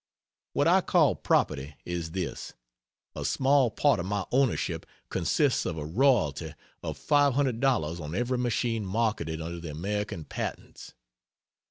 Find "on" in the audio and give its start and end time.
8.01-8.15